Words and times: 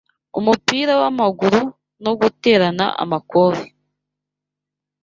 umupira 0.39 0.93
w’amaguru 1.01 1.61
no 2.03 2.11
guterana 2.19 2.85
amakofi 3.03 3.67